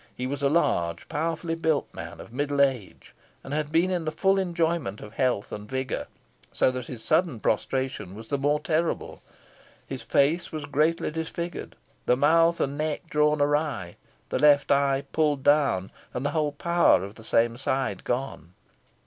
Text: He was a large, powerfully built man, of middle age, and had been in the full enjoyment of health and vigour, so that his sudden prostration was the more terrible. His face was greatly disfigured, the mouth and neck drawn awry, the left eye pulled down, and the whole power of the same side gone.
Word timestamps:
He 0.15 0.25
was 0.25 0.41
a 0.41 0.49
large, 0.49 1.07
powerfully 1.09 1.53
built 1.53 1.87
man, 1.93 2.19
of 2.19 2.33
middle 2.33 2.59
age, 2.59 3.13
and 3.43 3.53
had 3.53 3.71
been 3.71 3.91
in 3.91 4.03
the 4.03 4.11
full 4.11 4.39
enjoyment 4.39 4.99
of 4.99 5.13
health 5.13 5.51
and 5.51 5.69
vigour, 5.69 6.07
so 6.51 6.71
that 6.71 6.87
his 6.87 7.03
sudden 7.03 7.39
prostration 7.39 8.15
was 8.15 8.27
the 8.29 8.39
more 8.39 8.59
terrible. 8.59 9.21
His 9.85 10.01
face 10.01 10.51
was 10.51 10.65
greatly 10.65 11.11
disfigured, 11.11 11.75
the 12.07 12.17
mouth 12.17 12.59
and 12.59 12.79
neck 12.79 13.11
drawn 13.11 13.39
awry, 13.41 13.95
the 14.29 14.39
left 14.39 14.71
eye 14.71 15.03
pulled 15.11 15.43
down, 15.43 15.91
and 16.15 16.25
the 16.25 16.31
whole 16.31 16.53
power 16.53 17.03
of 17.03 17.13
the 17.13 17.23
same 17.23 17.55
side 17.55 18.03
gone. 18.03 18.53